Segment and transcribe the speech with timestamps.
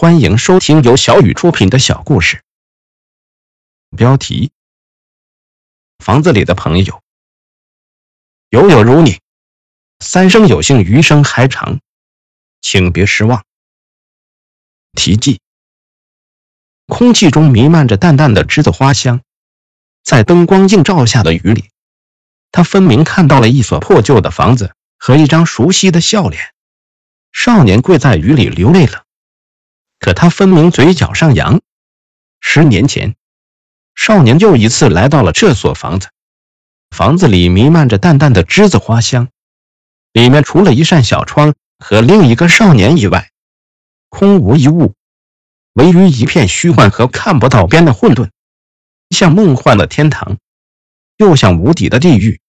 [0.00, 2.44] 欢迎收听由小雨出品的小故事。
[3.96, 4.52] 标题：
[5.98, 7.02] 房子里的朋友。
[8.48, 9.18] 有有如你，
[9.98, 11.80] 三生有幸，余生还长，
[12.60, 13.44] 请别失望。
[14.92, 15.40] 题记：
[16.86, 19.22] 空气中弥漫着淡淡的栀子花香，
[20.04, 21.70] 在灯光映照下的雨里，
[22.52, 26.54] 他分明看到了一所破旧的房子和一张熟悉的笑脸。
[27.32, 29.06] 少年跪在雨里流泪了。
[29.98, 31.60] 可他分明嘴角上扬。
[32.40, 33.16] 十年前，
[33.94, 36.08] 少年又一次来到了这所房子，
[36.90, 39.28] 房子里弥漫着淡淡的栀子花香，
[40.12, 43.30] 里面除了一扇小窗和另一个少年以外，
[44.08, 44.94] 空无一物，
[45.72, 48.30] 唯余一片虚幻和看不到边的混沌，
[49.10, 50.38] 像梦幻的天堂，
[51.16, 52.40] 又像无底的地狱。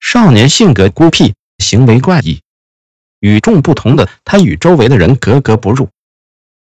[0.00, 2.40] 少年性格孤僻，行为怪异，
[3.20, 5.90] 与众不同的他与周围的人格格不入。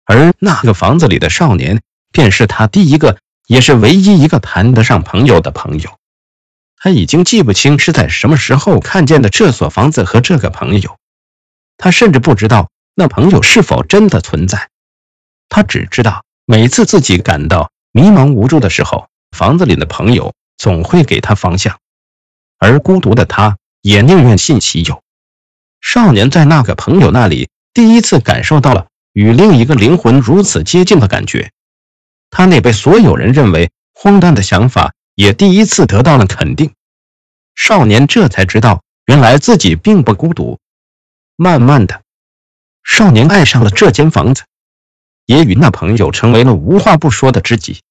[0.04, 5.98] 而那个房子里的少年，便是他第一个，也是唯一一个谈得上朋友的朋友。
[6.76, 10.98] 他已经记不清是在什么时候看见的这所房子和这个朋友，
[11.78, 14.68] 他甚至不知道那朋友是否真的存在。
[15.48, 21.78] 他只知道，每次自己感到迷茫无助的时候，房子里的朋友总会给他方向。
[22.58, 25.02] 而孤独的他，也宁愿信其有。
[25.80, 28.86] 少年在那个朋友那里，第一次感受到了。
[29.14, 31.52] 与另一个灵魂如此接近的感觉，
[32.30, 36.72] 他那被所有人认为荒诞的想法也第一次得到了肯定。
[37.54, 40.58] 少年这才知道，原来自己并不孤独。
[41.36, 42.02] 慢慢的，
[42.82, 44.42] 少年爱上了这间房子，
[45.26, 47.82] 也与那朋友成为了无话不说的知己。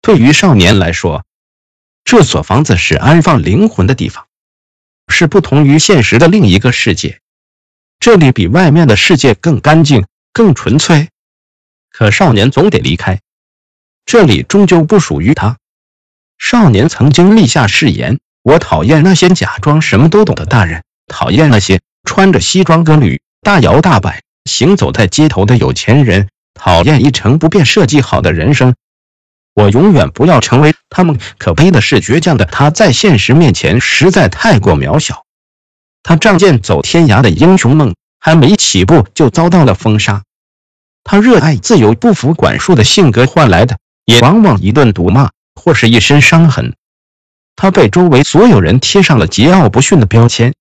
[0.00, 1.24] 对于少年来说，
[2.04, 4.28] 这所房子是安放灵魂的地方，
[5.08, 7.20] 是不同于现实的另一个世界。
[7.98, 10.06] 这里比外面的世界更干净。
[10.34, 11.10] 更纯粹，
[11.90, 13.20] 可少年总得离开，
[14.04, 15.58] 这里终究不属于他。
[16.36, 28.74] 少年曾经立下誓言：我讨厌那些假装什么都懂的大人，讨厌那些穿着西装革履、大摇大摆行走在街头的有钱人，讨厌一成不变设计好的人生。
[29.54, 31.20] 我永远不要成为他们。
[31.38, 35.24] 可悲的是，倔强的他在现实面前实在太过渺小。
[36.02, 37.94] 他仗剑走天涯的英雄梦。
[38.24, 40.22] 还没起步就遭到了封杀。
[41.02, 43.76] 他热爱自由、不服管束的性格换来的，
[44.06, 46.74] 也往往一顿毒骂或是一身伤痕。
[47.54, 50.54] 他被周围所有人贴上了桀骜不驯的标签，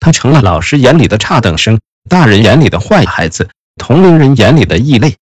[0.00, 5.14] 他成了老师眼里的差等生，大人眼里的坏孩子，同龄人眼里的异类。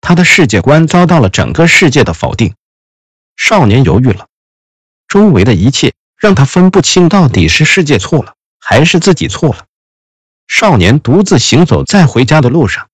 [0.00, 2.54] 他的世界观遭到了整个世界的否定。
[3.36, 4.28] 少年犹豫了，
[5.08, 9.66] 周围的一切让他分不清到底是世界错了，还是自己错了。
[10.46, 12.88] 少年独自行走在回家的路上，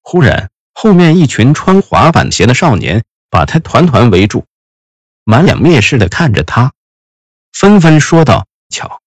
[0.00, 4.46] 忽然，后面一群穿滑板鞋的少年把他团团围住，
[5.24, 6.72] 满脸蔑视的看着他，
[7.52, 9.02] 纷纷说道：“瞧，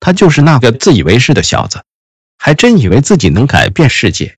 [0.00, 1.84] 他就是那个自以为是的小子，
[2.36, 4.36] 还真以为自己能改变世界，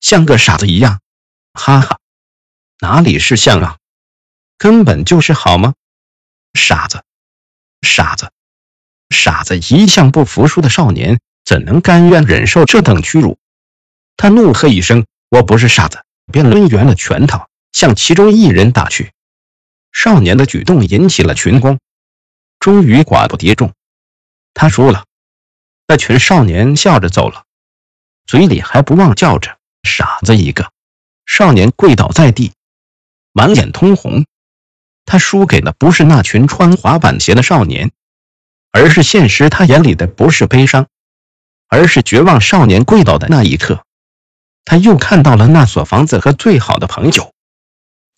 [0.00, 1.00] 像个傻子一样。”
[1.52, 1.98] 哈哈，
[2.80, 3.76] 哪里是像啊，
[4.56, 5.74] 根本就是好吗？
[6.54, 7.02] 傻子，
[7.82, 8.30] 傻子，
[9.10, 9.58] 傻子！
[9.58, 11.20] 一向不服输的少年。
[11.52, 13.36] 怎能甘愿忍受这等屈辱？
[14.16, 16.02] 他怒喝一声：“我不是傻子！”
[16.32, 19.12] 便抡圆了拳头向其中一人打去。
[19.92, 21.78] 少年的举动引起了群攻，
[22.58, 23.74] 终于寡不敌众，
[24.54, 25.04] 他输了。
[25.86, 27.44] 那群少年笑着走了，
[28.24, 30.72] 嘴里还不忘叫着：“傻子一个！”
[31.26, 32.54] 少年跪倒在地，
[33.34, 34.24] 满脸通红。
[35.04, 37.92] 他输给的不是那群穿滑板鞋的少年，
[38.70, 39.50] 而是现实。
[39.50, 40.86] 他眼里的不是悲伤。
[41.72, 43.86] 而是绝望少年跪倒的那一刻，
[44.66, 47.32] 他又看到了那所房子和最好的朋友。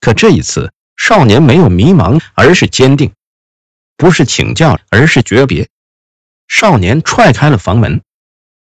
[0.01, 3.11] 可这一次，少年没有迷茫，而是坚定；
[3.97, 5.69] 不是请教，而是诀别。
[6.49, 8.03] 少年踹开了房门，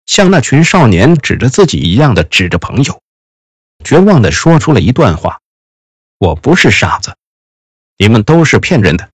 [0.05, 3.01] 像那群少年指着自己一样的指着朋友，
[3.83, 5.39] 绝望的说出了一段话
[6.19, 7.15] ：“我不是傻子，
[7.97, 9.09] 你们都是骗人的，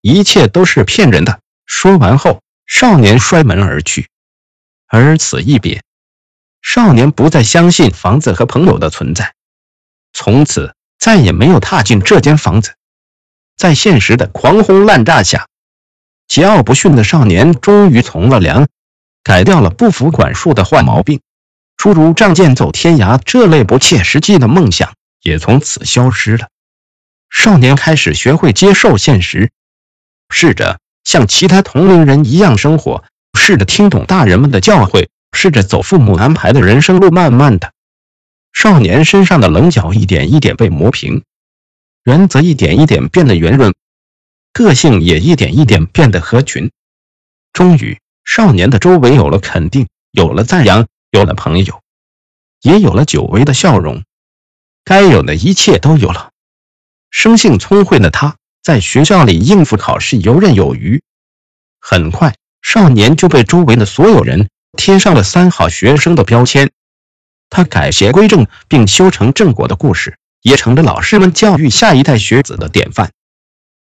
[0.00, 4.08] 一切都是骗人的。”说完后，少年摔门而去。
[4.88, 5.82] 而此一别，
[6.62, 9.34] 少年不再相信房子和朋友的存在，
[10.14, 12.74] 从此再也没有踏进这间房子。
[13.54, 15.46] 在现实的狂轰滥炸下，
[16.26, 18.66] 桀骜不驯的少年终于从了良，
[19.22, 21.20] 改掉了不服管束的坏毛病，
[21.76, 26.48] 诸如仗剑走天涯这类不切实际的梦想也从此消失了。
[27.28, 29.52] 少年开始学会接受现实，
[30.30, 33.04] 试着像其他同龄人一样生活。
[33.48, 37.08] 试着听懂大人们的教诲，试着走父母安排的人生路。
[37.08, 37.72] 慢慢的，
[38.52, 41.24] 少年身上的棱角一点一点被磨平，
[42.04, 43.74] 原则一点一点变得圆润，
[44.52, 46.70] 个性也一点一点变得合群。
[47.54, 51.80] 终于，少年的周围有了肯定，有了赞扬，有了朋友，
[52.60, 54.02] 也有了久违的笑容。
[54.84, 56.32] 该有的一切都有了。
[57.10, 61.02] 生性聪慧的他，在学校里应付考试游刃有余。
[61.80, 66.70] 很快，少年就被周围的所有人贴上了“三好学生”的标签。
[67.50, 73.10] 他改邪归正并修成正果的故事，也成了老师们教育下一代学子的典范。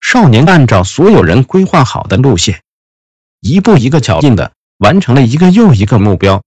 [0.01, 2.61] 少年按照所有人规划好的路线，
[3.41, 6.43] 一步一个脚印的完成了一个又一个目标，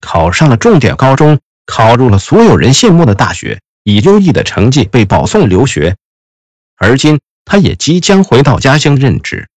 [0.00, 5.96] 考上了重点高中，考入了所有人羡慕的大学，以优异的成绩被保送留学。
[6.76, 9.48] 而今，他也即将回到家乡任职。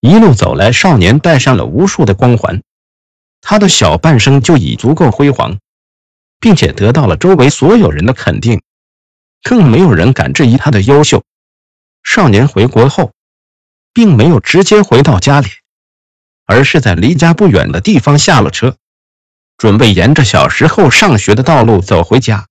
[0.00, 2.62] 一路走来，少年带上了无数的光环，
[3.40, 5.58] 他的小半生就已足够辉煌。
[6.40, 8.62] 并且得到了周围所有人的肯定，
[9.42, 11.24] 更没有人敢质疑他的优秀。
[12.04, 13.12] 少年回国后，
[13.92, 15.48] 并没有直接回到家里，
[16.46, 18.76] 而是在离家不远的地方下了车，
[19.56, 22.46] 准备沿着小时候上学的道路走回家。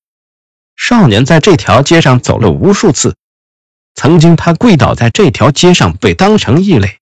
[0.76, 3.16] 少年在这条街上走了无数次，
[3.96, 7.00] 曾经他跪倒在这条街上被当成异类，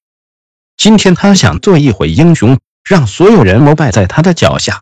[0.77, 4.81] 今天他想做一回英雄，让所有人膜拜在他的脚下。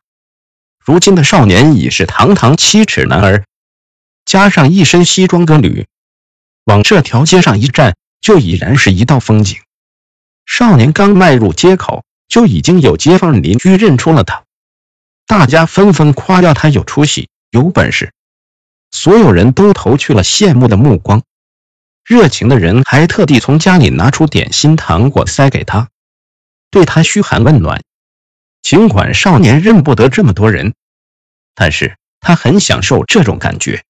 [0.83, 3.45] 如今的少年已是堂堂七尺男儿，
[4.25, 5.87] 加上一身西装革履，
[6.65, 9.59] 往这条街上一站，就已然是一道风景。
[10.45, 14.43] 少年刚迈入街口，就已经有街坊邻居认出了他，
[15.25, 18.11] 大家纷纷夸耀他有出息、有本事，
[18.91, 21.21] 所有人都投去了羡慕的目光。
[22.05, 25.89] 热情的人还特地从家里拿出点心糖果塞给他，
[26.69, 27.81] 对他嘘寒问暖。
[28.61, 30.73] 尽管少年认不得这么多人，
[31.55, 33.83] 但是他很享受这种感觉。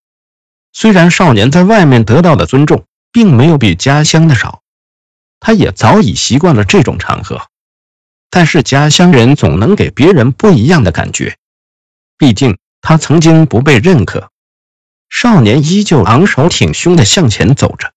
[0.71, 4.62] 虽然少年在外面得到的尊重并没有比家乡的少，
[5.39, 7.48] 他也早已习惯了这种场合。
[8.30, 11.38] 但是家乡人总能给别人不一样的感觉，
[12.18, 14.31] 毕竟他曾经不被认可。
[15.09, 17.93] 少年依旧昂首挺胸地向前走着，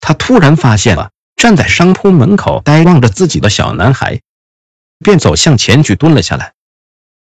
[0.00, 4.20] 他突然发现了站在商铺门口呆望着自己的小男孩。
[5.02, 6.52] 便走向前去，蹲了下来，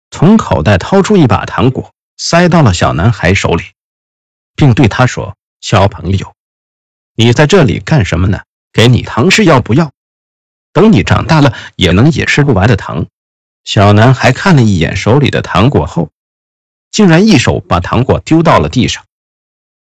[0.10, 3.66] 从口袋掏出一把糖果，塞到了小男孩手里，
[4.56, 6.34] 并对他说：“小朋友，
[7.16, 8.42] 你在这里干什么呢？
[8.74, 9.92] 给你糖吃要不要？
[10.74, 13.06] 等你长大了也能也吃不完的糖。”
[13.64, 16.10] 小男孩看了一眼手里的糖果后，
[16.90, 19.06] 竟然一手把糖果丢到了地上，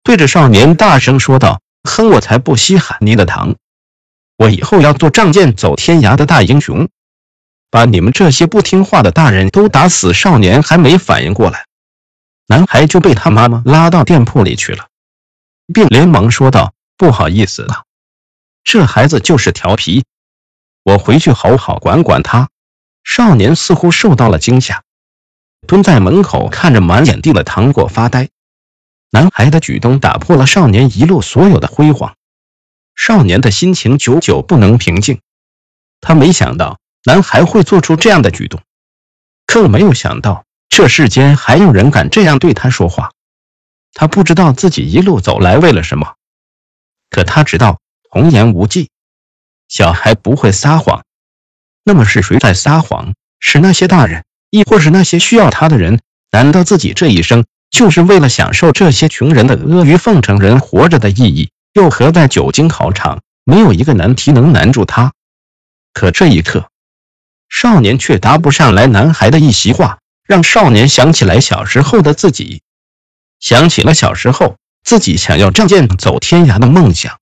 [0.03, 3.57] 对着少年大声说道：“哼，我才不稀罕你的糖！
[4.37, 6.89] 我以后要做仗剑走天涯的大英雄。”
[7.73, 10.13] 把你们这些不听话的大人都打死！
[10.13, 11.65] 少年还没反应过来，
[12.47, 14.89] 男孩就被他妈妈拉到店铺里去了，
[15.73, 17.85] 并连忙说道：“不好意思了，
[18.63, 20.05] 这孩子就是调皮，
[20.83, 22.51] 我回去好好管管他。”
[23.05, 24.83] 少年似乎受到了惊吓，
[25.67, 28.29] 蹲在门口看着满眼地的糖果发呆。
[29.13, 32.17] 男孩的举动打破了少年一路所有的辉煌，
[32.97, 35.21] 少年的心情久久不能平静。
[36.01, 36.81] 他没想到。
[37.05, 38.63] 男孩会做出这样的举动，
[39.45, 43.11] 更没有想到这世间还有人敢这样对他说话。
[43.93, 46.15] 他不知道自己一路走来为了什么，
[47.11, 48.89] 可他知道童言无忌，
[49.67, 51.05] 小孩不会撒谎。
[51.83, 53.15] 那么是谁在撒谎？
[53.41, 56.01] 是那些大人，亦或是那些需要他的人？
[56.31, 60.39] 难道自己这一生就是为了享受这些穷人的阿谀奉承？
[60.39, 63.23] 人活着的意义又何在久经考场？
[63.45, 65.13] 没有一个难题能难住他。
[65.93, 66.69] 可这一刻。
[67.49, 72.63] 少年却答不上来，男孩的一席话让少年想起来小时候的自己，
[73.41, 77.19] 想起了小时候自己想要仗剑走天涯的梦想，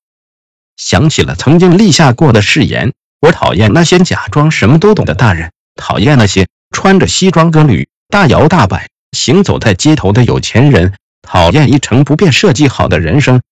[0.77, 2.93] 想起了曾经立下过的誓言。
[3.21, 13.43] 我讨厌那些假装什么都懂的大人，讨厌那些穿着西装革履、大摇大摆行走在街头的有钱人，讨厌一成不变设计好的人生。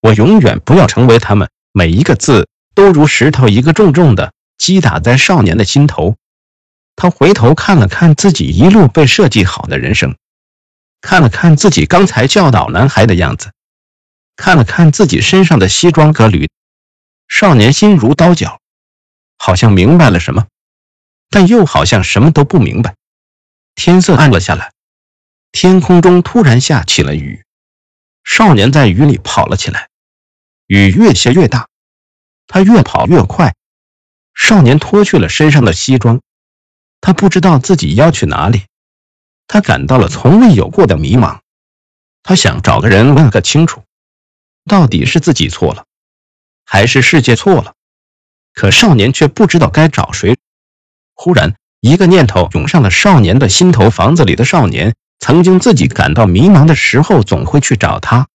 [0.00, 1.50] 我永远不要成为他们。
[1.72, 4.32] 每一个字都如石头一个重重的。
[4.58, 6.16] 击打在少年的心头，
[6.94, 10.16] 他回头看了看自己一路被设计好的人生，
[11.00, 13.52] 看了看自己刚才教导男孩的样子，
[14.36, 16.50] 看了看自己身上的西装革履，
[17.26, 18.60] 少年心如刀绞，
[19.38, 20.46] 好像明白了什么，
[21.30, 22.96] 但又好像什么都不明白。
[23.76, 24.72] 天色暗了下来，
[25.52, 27.44] 天空中突然下起了雨，
[28.24, 29.88] 少年在雨里跑了起来，
[30.66, 31.68] 雨越下越大，
[32.46, 33.54] 他越跑越快。
[34.32, 36.22] 少年脱去了身上的西装，
[37.00, 38.62] 他不知道自己要去哪里，
[39.48, 41.40] 他感到了从未有过的迷茫。
[42.22, 43.82] 他想找个人问个清楚，
[44.64, 45.84] 到底是自己错了，
[46.64, 47.74] 还是世界错了？
[48.54, 50.38] 可少年却不知道该找谁。
[51.14, 58.26] 忽然，一个念头涌上了少年的心头：房子里的少年，曾经自己感到迷茫的时候，总会去找他，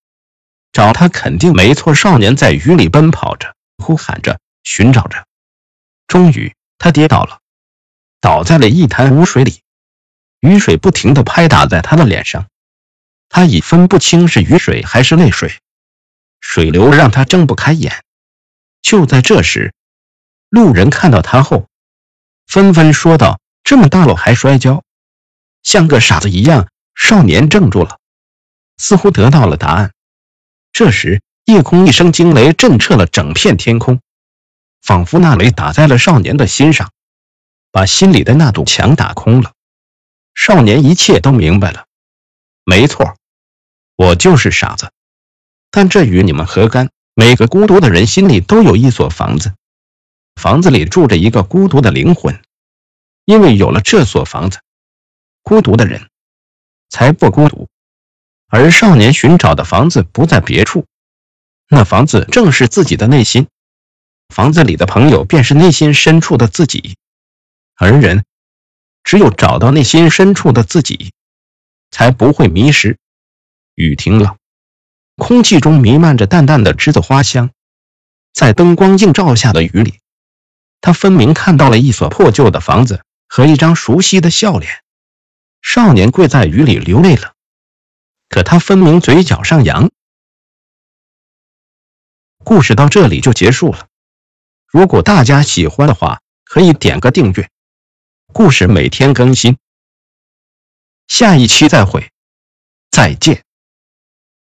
[0.72, 1.94] 找他肯定没错。
[1.96, 5.25] 少年在雨里奔跑着，呼喊着，寻找着，
[6.08, 7.39] 终于，他跌倒了，
[8.22, 9.62] 倒在了一潭污水里，
[10.39, 12.48] 雨水不停地拍打在他的脸上。
[13.30, 15.60] 他已分不清是雨水还是泪水，
[16.39, 18.04] 水流让他睁不开眼。
[18.84, 19.74] 就在这时，
[20.50, 21.68] 路人看到他后，
[22.46, 24.84] 纷纷说道：“这么大了还摔跤，
[25.63, 28.00] 像个傻子一样。”少年怔住了，
[28.78, 29.94] 似乎得到了答案。
[30.72, 34.00] 这时，夜空一声惊雷，震彻了整片天空，
[34.82, 36.92] 仿佛那雷打在了少年的心上，
[37.72, 39.54] 把心里的那堵墙打空了。
[40.34, 41.86] 少年一切都明白了，
[42.64, 43.16] 没错。
[43.96, 44.92] 我就是傻子，
[45.72, 46.90] 但这与你们何干？
[47.14, 49.54] 每个孤独的人心里都有一所房子，
[50.36, 52.42] 房子里住着一个孤独的灵魂。
[53.24, 54.60] 因为有了这所房子，
[55.42, 56.10] 孤独的人
[56.89, 57.68] 才不孤独。
[58.48, 60.86] 而少年寻找的房子不在别处，
[61.68, 63.48] 那房子正是自己的内心。
[64.30, 66.96] 房子里的朋友便是内心深处的自己。
[67.75, 68.24] 而人
[69.04, 71.12] 只有找到内心深处的自己，
[71.92, 72.98] 才不会迷失。
[73.74, 74.38] 雨停了，
[75.18, 77.51] 空气中弥漫着淡淡的栀子花香。
[78.32, 80.00] 在灯光映照下的雨里，
[80.80, 84.85] 他分明看到了一所破旧的房子和一张熟悉的笑脸。
[85.65, 87.34] 少年跪在雨里流泪了，
[88.29, 89.89] 可他分明嘴角上扬。
[92.38, 93.88] 故事到这里就结束了。
[94.67, 97.50] 如果大家喜欢的话，可以点个订阅。
[98.27, 99.57] 故事每天更新，
[101.07, 102.12] 下一期再会，
[102.91, 103.43] 再见。